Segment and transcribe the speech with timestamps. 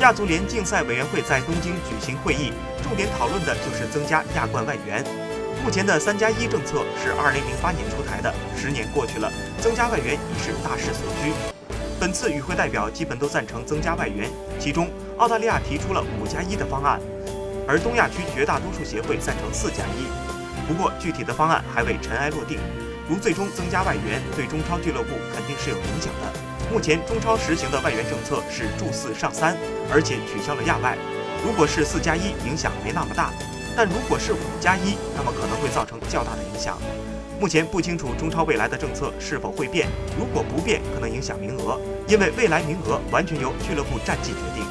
[0.00, 2.52] 亚足联竞赛委员会在东京举行会议，
[2.82, 5.02] 重点讨论的就是增加亚冠外援。
[5.64, 11.32] 目前的“三加一”政策是2008年出台的，十年过去了，增加外援已是大势所趋。
[11.98, 14.30] 本次与会代表基本都赞成增加外援，
[14.60, 17.00] 其中澳大利亚提出了“五加一”的方案，
[17.66, 20.06] 而东亚区绝大多数协会赞成“四加一”。
[20.68, 22.58] 不过，具体的方案还未尘埃落定。
[23.08, 26.32] 如最终增加外援，对中超俱乐部肯定是有影响的。
[26.72, 29.56] 目前中超实行的外援政策是注四上三，
[29.92, 30.98] 而且取消了亚外。
[31.44, 33.30] 如果是四加一，影响没那么大；
[33.76, 36.76] 但如果是五加一，那么可能会造成较大的影响。
[37.38, 39.86] 目前不清楚中超未来的政策是否会变，
[40.18, 44.66] 如果不变，可能影响名额，因为未来名额完全由俱乐部战绩决定。